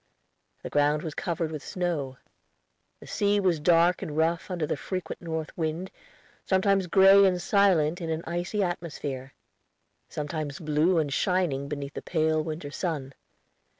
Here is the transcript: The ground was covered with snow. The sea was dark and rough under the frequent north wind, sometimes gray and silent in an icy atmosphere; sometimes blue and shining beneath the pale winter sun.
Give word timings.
The 0.63 0.69
ground 0.71 1.03
was 1.03 1.13
covered 1.13 1.51
with 1.51 1.63
snow. 1.63 2.17
The 3.01 3.05
sea 3.05 3.39
was 3.39 3.59
dark 3.59 4.01
and 4.01 4.17
rough 4.17 4.49
under 4.49 4.65
the 4.65 4.75
frequent 4.75 5.21
north 5.21 5.55
wind, 5.55 5.91
sometimes 6.43 6.87
gray 6.87 7.23
and 7.23 7.39
silent 7.39 8.01
in 8.01 8.09
an 8.09 8.23
icy 8.25 8.63
atmosphere; 8.63 9.35
sometimes 10.09 10.57
blue 10.57 10.97
and 10.97 11.13
shining 11.13 11.67
beneath 11.67 11.93
the 11.93 12.01
pale 12.01 12.41
winter 12.43 12.71
sun. 12.71 13.13